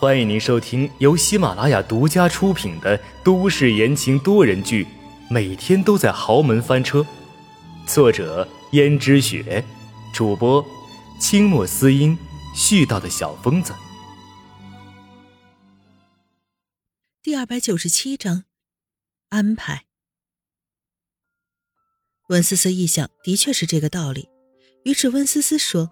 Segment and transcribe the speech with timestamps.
[0.00, 4.84] 欢迎您收听由喜马拉雅独家出品的都市言情多人剧
[5.28, 7.00] 《每天都在豪门翻车》，
[7.84, 9.64] 作者：胭脂雪，
[10.14, 10.64] 主播：
[11.20, 12.16] 清墨思音，
[12.54, 13.74] 絮叨的小疯子。
[17.20, 18.44] 第二百九十七章，
[19.30, 19.86] 安排。
[22.28, 24.28] 温思思一想，的确是这个道理，
[24.84, 25.90] 于是温思思说：“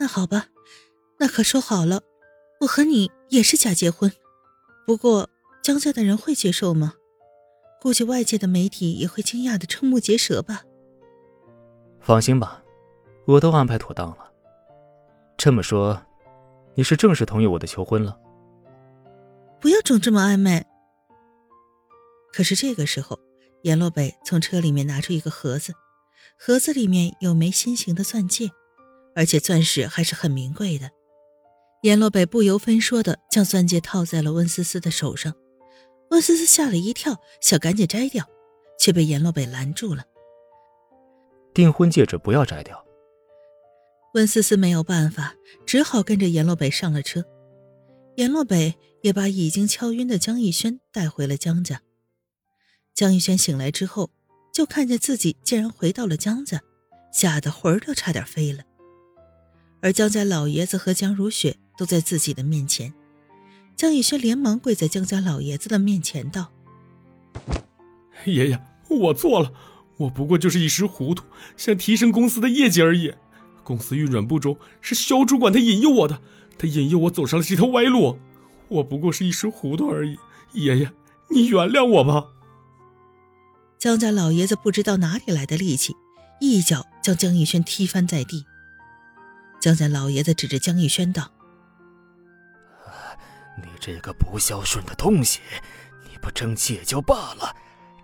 [0.00, 0.48] 那好吧，
[1.20, 2.02] 那可说好了，
[2.60, 4.12] 我和你也是假结婚。
[4.86, 5.28] 不过
[5.62, 6.94] 江家的人会接受吗？
[7.80, 10.62] 估计外界的媒体也会惊讶的瞠目结舌吧。”
[12.00, 12.62] 放心吧，
[13.26, 14.32] 我都安排妥当了。
[15.36, 16.00] 这么说，
[16.74, 18.18] 你是正式同意我的求婚了？
[19.60, 20.64] 不要总这么暧昧。
[22.32, 23.18] 可是这个时候，
[23.62, 25.74] 阎洛北从车里面拿出一个盒子，
[26.38, 28.50] 盒子里面有枚心形的钻戒，
[29.14, 30.90] 而且钻石还是很名贵的。
[31.82, 35.32] 阎洛北不由分说的将钻戒套在了温思思的手上，
[36.10, 38.28] 温思思吓了一跳，想赶紧摘掉，
[38.80, 40.04] 却被阎洛北拦住了。
[41.54, 42.84] 订婚戒指不要摘掉。
[44.14, 45.34] 温思思没有办法，
[45.66, 47.24] 只好跟着阎洛北上了车。
[48.16, 51.82] 阎洛北也把已经敲晕的江逸轩带回了江家。
[52.92, 54.10] 江逸轩醒来之后，
[54.52, 56.60] 就看见自己竟然回到了江家，
[57.12, 58.64] 吓得魂儿都差点飞了。
[59.80, 62.92] 而江家老爷子和江如雪都在自己的面前，
[63.76, 66.52] 江逸轩连忙跪在江家老爷子的面前道
[68.26, 68.60] ：“爷爷，
[68.90, 69.52] 我错了，
[69.96, 71.24] 我不过就是一时糊涂，
[71.56, 73.14] 想提升公司的业绩而已。
[73.62, 76.20] 公司运转不周，是肖主管他引诱我的。”
[76.58, 78.18] 他引诱我走上了这条歪路，
[78.66, 80.18] 我不过是一时糊涂而已。
[80.54, 80.90] 爷爷，
[81.30, 82.32] 你原谅我吧。
[83.78, 85.94] 江家老爷子不知道哪里来的力气，
[86.40, 88.44] 一脚将江逸轩踢翻在地。
[89.60, 91.37] 江家老爷子指着江逸轩道：“你
[93.78, 95.40] 这个不孝顺的东西，
[96.04, 97.54] 你不争气也就罢了，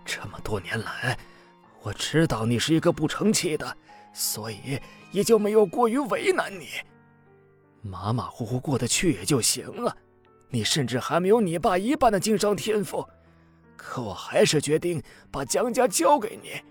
[0.05, 1.17] 这么多年来，
[1.81, 3.77] 我知道你是一个不成器的，
[4.13, 4.79] 所以
[5.11, 6.69] 也就没有过于为难你。”
[7.81, 9.95] 马马虎虎过得去也就行了，
[10.49, 13.07] 你甚至还没有你爸一半的经商天赋，
[13.75, 16.61] 可我还是决定把江家交给你。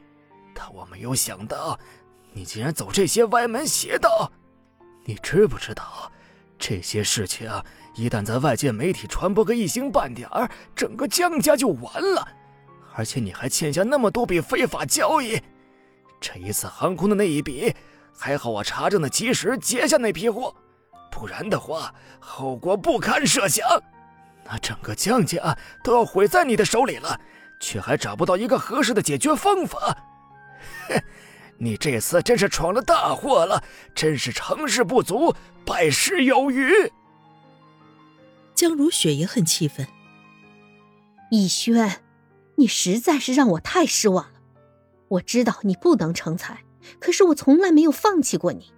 [0.53, 1.79] 但我没有想到，
[2.33, 4.33] 你竟然走这些歪门邪道。
[5.05, 6.11] 你知不知道，
[6.59, 7.49] 这些事情
[7.95, 12.27] 一旦在外界媒体传播个一星半点儿，整个江家就完了。
[12.95, 15.41] 而且你还欠下那么多笔非法交易，
[16.21, 17.75] 这一次航空的那一笔，
[18.17, 20.55] 还好我查证的及时，结下那批货。
[21.11, 23.65] 不然的话，后果不堪设想。
[24.45, 27.19] 那整个江家都要毁在你的手里了，
[27.61, 29.97] 却还找不到一个合适的解决方法。
[30.89, 31.01] 哼，
[31.59, 33.63] 你这次真是闯了大祸了，
[33.95, 35.35] 真是成事不足，
[35.65, 36.73] 败事有余。
[38.55, 39.87] 江如雪也很气愤。
[41.31, 42.03] 逸轩，
[42.57, 44.41] 你实在是让我太失望了。
[45.09, 46.65] 我知道你不能成才，
[46.99, 48.73] 可是我从来没有放弃过你。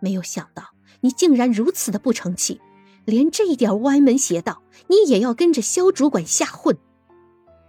[0.00, 0.70] 没有想到。
[1.00, 2.60] 你竟然如此的不成器，
[3.04, 6.76] 连这一点歪门邪道，你也要跟着肖主管瞎混。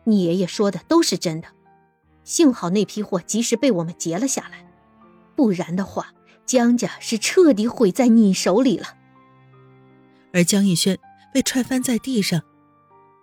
[0.06, 1.50] 你爷爷说的都是真的，
[2.24, 4.68] 幸好那批货及时被我们截了下来，
[5.36, 6.12] 不然的话，
[6.48, 8.96] 江家是彻底毁在你手里了。
[10.34, 10.98] 而江逸轩
[11.34, 12.42] 被踹翻在地上，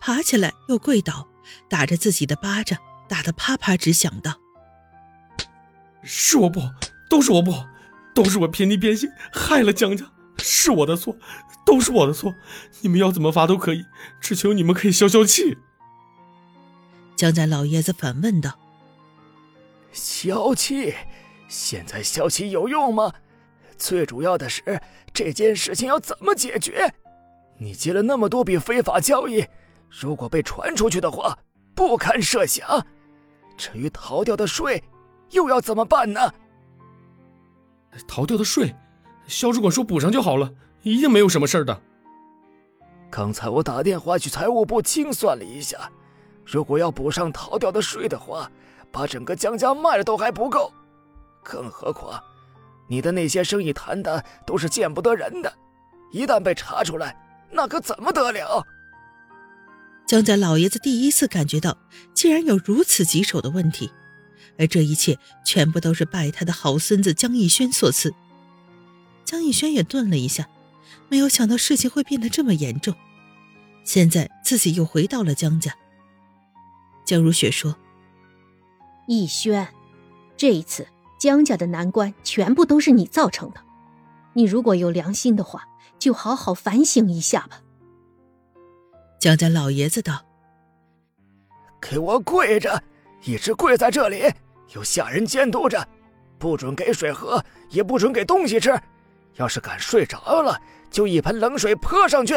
[0.01, 1.29] 爬起来又跪倒，
[1.69, 2.79] 打着自己的巴掌，
[3.09, 4.35] 打得啪啪直响，道
[6.03, 6.71] ：“是我不好，
[7.09, 7.67] 都是我不好。”
[8.17, 11.15] 都是我偏逆偏心，害了江家，是我的错，
[11.67, 12.35] 都是我的错。
[12.81, 13.85] 你们要怎么罚都可以，
[14.23, 15.59] 只求你们可以消消气。
[17.15, 18.59] 江家老爷子反问道
[19.93, 20.95] ：“消气？
[21.47, 23.13] 现在消气有用吗？
[23.77, 24.81] 最主要的是
[25.13, 26.95] 这件事情要怎么解决？
[27.59, 29.45] 你接了那么多笔非法交易，
[29.89, 31.39] 如果被传出去的话，
[31.75, 32.87] 不堪设想。
[33.57, 34.83] 至于逃掉的税，
[35.31, 36.33] 又要怎么办呢？”
[38.07, 38.75] 逃掉的税，
[39.27, 40.53] 肖主管说补上就好了，
[40.83, 41.81] 一定没有什么事的。
[43.11, 45.91] 刚才我打电话去财务部清算了一下，
[46.45, 48.51] 如果要补上逃掉的税的话，
[48.93, 50.71] 把整个江家卖了都还不够。
[51.43, 52.23] 更何况，
[52.87, 55.51] 你的那些生意谈的都是见不得人的，
[56.11, 57.17] 一旦被查出来，
[57.51, 58.67] 那可怎么得了？
[60.07, 61.77] 江家老爷子第一次感觉到，
[62.15, 63.91] 竟然有如此棘手的问题。
[64.59, 68.15] 而这一切全部都是拜他的好孙子江逸轩所赐。
[69.25, 70.49] 江逸轩也顿了一下，
[71.09, 72.95] 没有想到事情会变得这么严重。
[73.85, 75.75] 现在自己又回到了江家。
[77.05, 77.77] 江如雪说
[79.07, 79.69] ：“逸轩，
[80.37, 80.87] 这一次
[81.19, 83.61] 江家的难关全部都是你造成的。
[84.33, 85.67] 你如果有良心的话，
[85.99, 87.61] 就好好反省一下吧。
[89.19, 90.25] 江家老爷子道
[91.81, 92.83] ：“给我跪着，
[93.25, 94.31] 一直跪在这里，
[94.75, 95.87] 有下人监督着，
[96.39, 98.79] 不准给水喝，也不准给东西吃。
[99.37, 100.61] 要是敢睡着了，
[100.91, 102.35] 就一盆冷水泼上去。”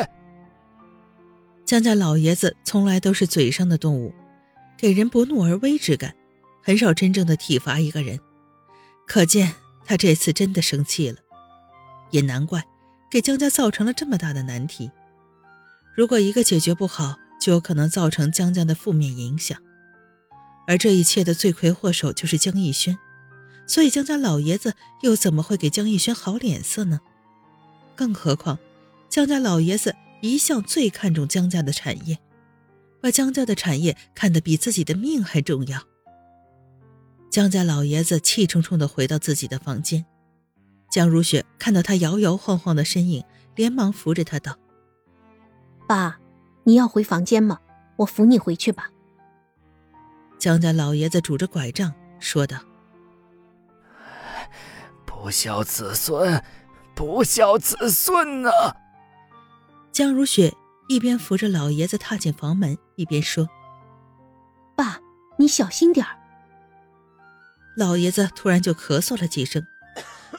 [1.66, 4.14] 江家老爷子从来都是嘴上的动物，
[4.78, 6.16] 给人不怒而威之感，
[6.64, 8.20] 很少真正的体罚一个人。
[9.06, 9.54] 可见
[9.86, 11.18] 他这次真的生气了，
[12.10, 12.64] 也难怪
[13.10, 14.92] 给江家造成了这么大的难题。
[15.96, 19.58] 如果一个解决不好，就有可能造成江家的负面影响，
[20.68, 22.98] 而这一切的罪魁祸首就是江逸轩，
[23.66, 27.00] 所以江家老爷子又怎么会给江逸轩好脸色呢？
[27.96, 28.60] 更何况，
[29.10, 32.20] 江家老爷子一向最看重江家的产业，
[33.02, 35.82] 把江家的产业看得比自己的命还重要。
[37.30, 40.06] 江家老爷子气冲冲地回到自己的房间，
[40.90, 43.24] 江如雪看到他摇摇晃晃的身影，
[43.56, 44.58] 连忙扶着他道。
[45.88, 46.20] 爸，
[46.64, 47.60] 你要回房间吗？
[47.98, 48.90] 我扶你回去吧。
[50.38, 52.58] 江家老爷子拄着拐杖说道
[55.06, 56.42] ：“不孝子孙，
[56.96, 58.50] 不孝子孙呐！”
[59.92, 60.54] 江如雪
[60.88, 63.50] 一边扶着老爷子踏进房门，一边说
[64.78, 65.02] ：“爸，
[65.38, 66.16] 你小心点儿。”
[67.76, 69.62] 老爷子突然就咳嗽了几声，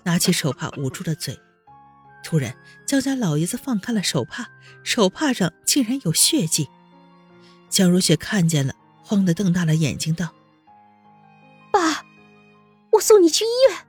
[0.05, 1.39] 拿起手帕捂住了嘴。
[2.23, 2.55] 突然，
[2.87, 4.51] 江家老爷子放开了手帕，
[4.85, 6.69] 手帕上竟然有血迹。
[7.69, 10.35] 江如雪看见了，慌得瞪大了眼睛，道
[11.73, 12.05] ：“爸，
[12.93, 13.87] 我送你去医院。”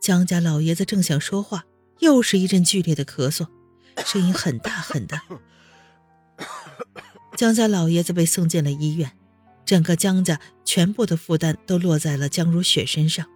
[0.00, 1.64] 江家老爷子正想说话，
[1.98, 3.46] 又是一阵剧烈的咳嗽，
[4.06, 5.22] 声音很大很大。
[7.36, 9.12] 江家老爷子被送进了医院，
[9.64, 13.26] 整个江家全部的负担都落在了江如雪身上。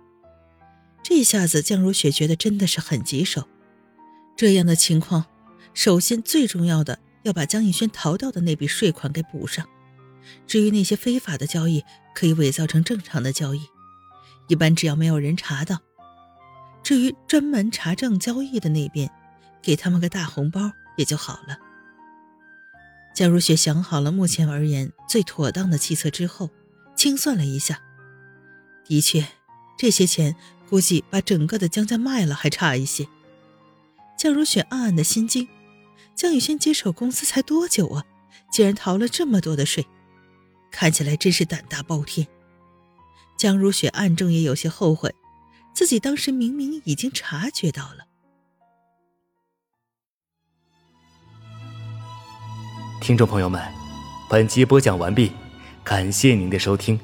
[1.09, 3.47] 这下子，江如雪觉得真的是很棘手。
[4.37, 5.27] 这样的情况，
[5.73, 9.65] 首先最重要的要把江逸轩逃掉的那笔税款给补上。
[10.49, 13.61] 至于那些非法的交易，可以伪造成正常的交易，
[14.49, 15.79] 一般只要没有人查到。
[16.83, 19.09] 至于专门查证交易的那边，
[19.63, 21.57] 给他们个大红包也就好了。
[23.15, 26.51] 江如雪想好了目前而言最妥当的计策之后，
[26.97, 27.81] 清算了一下，
[28.85, 29.25] 的确，
[29.77, 30.35] 这些钱
[30.69, 33.07] 估计把整个的江家卖了还差一些。
[34.19, 35.47] 江如雪暗暗的心惊，
[36.15, 38.05] 江宇轩接手公司才多久啊，
[38.51, 39.87] 竟然逃了这么多的税，
[40.71, 42.27] 看起来真是胆大包天。
[43.37, 45.15] 江如雪暗中也有些后悔，
[45.75, 48.07] 自己当时明明已经察觉到了。
[53.03, 53.63] 听众朋友们，
[54.31, 55.31] 本集播讲完毕，
[55.85, 56.99] 感谢您的收听。